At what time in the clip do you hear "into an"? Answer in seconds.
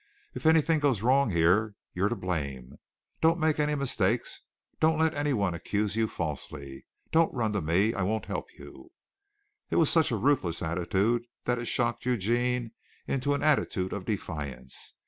13.07-13.43